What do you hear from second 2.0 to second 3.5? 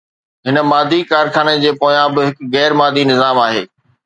به هڪ غير مادي نظام